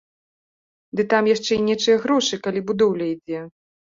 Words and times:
Ды 0.99 1.05
там 1.11 1.23
яшчэ 1.31 1.51
і 1.57 1.63
нечыя 1.67 1.97
грошы, 2.05 2.35
калі 2.47 2.59
будоўля 2.71 3.05
ідзе. 3.15 3.41